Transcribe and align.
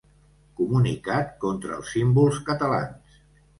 Comunicat 0.61 1.37
contra 1.45 1.77
els 1.77 1.93
símbols 1.99 2.43
catalans. 2.51 3.17